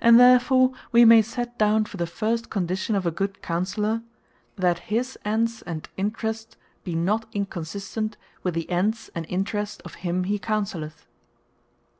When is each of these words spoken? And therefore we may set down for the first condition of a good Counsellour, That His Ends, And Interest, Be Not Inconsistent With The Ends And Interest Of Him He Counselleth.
And 0.00 0.20
therefore 0.20 0.70
we 0.92 1.04
may 1.04 1.20
set 1.20 1.58
down 1.58 1.84
for 1.86 1.96
the 1.96 2.06
first 2.06 2.48
condition 2.48 2.94
of 2.94 3.04
a 3.06 3.10
good 3.10 3.42
Counsellour, 3.42 4.02
That 4.54 4.78
His 4.86 5.18
Ends, 5.24 5.62
And 5.62 5.88
Interest, 5.96 6.56
Be 6.84 6.94
Not 6.94 7.26
Inconsistent 7.32 8.16
With 8.44 8.54
The 8.54 8.70
Ends 8.70 9.10
And 9.16 9.26
Interest 9.28 9.82
Of 9.84 9.96
Him 10.06 10.22
He 10.22 10.38
Counselleth. 10.38 11.08